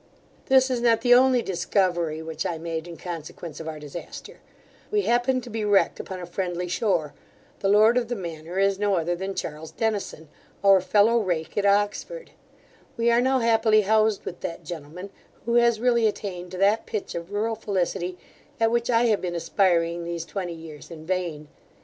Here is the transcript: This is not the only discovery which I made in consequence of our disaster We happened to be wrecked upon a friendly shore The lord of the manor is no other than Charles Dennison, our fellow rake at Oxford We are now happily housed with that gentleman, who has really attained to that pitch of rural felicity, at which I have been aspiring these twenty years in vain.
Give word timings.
This 0.47 0.71
is 0.71 0.81
not 0.81 1.01
the 1.01 1.13
only 1.13 1.43
discovery 1.43 2.23
which 2.23 2.43
I 2.43 2.57
made 2.57 2.87
in 2.87 2.97
consequence 2.97 3.59
of 3.59 3.67
our 3.67 3.77
disaster 3.77 4.39
We 4.89 5.03
happened 5.03 5.43
to 5.43 5.51
be 5.51 5.63
wrecked 5.63 5.99
upon 5.99 6.19
a 6.19 6.25
friendly 6.25 6.67
shore 6.67 7.13
The 7.59 7.69
lord 7.69 7.97
of 7.97 8.07
the 8.07 8.15
manor 8.15 8.57
is 8.57 8.79
no 8.79 8.95
other 8.95 9.15
than 9.15 9.35
Charles 9.35 9.69
Dennison, 9.69 10.27
our 10.63 10.81
fellow 10.81 11.19
rake 11.19 11.55
at 11.55 11.67
Oxford 11.67 12.31
We 12.97 13.11
are 13.11 13.21
now 13.21 13.37
happily 13.41 13.81
housed 13.81 14.25
with 14.25 14.39
that 14.39 14.63
gentleman, 14.63 15.11
who 15.45 15.53
has 15.57 15.79
really 15.79 16.07
attained 16.07 16.49
to 16.53 16.57
that 16.57 16.87
pitch 16.87 17.13
of 17.13 17.31
rural 17.31 17.53
felicity, 17.53 18.17
at 18.59 18.71
which 18.71 18.89
I 18.89 19.03
have 19.03 19.21
been 19.21 19.35
aspiring 19.35 20.03
these 20.03 20.25
twenty 20.25 20.53
years 20.55 20.89
in 20.89 21.05
vain. 21.05 21.47